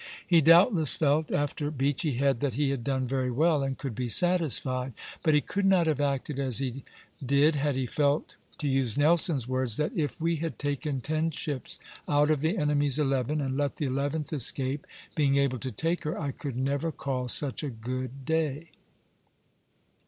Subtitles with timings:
[0.25, 4.09] He doubtless felt, after Beachy Head, that he had done very well and could be
[4.09, 6.83] satisfied; but he could not have acted as he
[7.23, 11.77] did had he felt, to use Nelson's words, that "if we had taken ten ships
[12.09, 16.19] out of the enemy's eleven, and let the eleventh escape, being able to take her,
[16.19, 18.71] I could never call such a good day."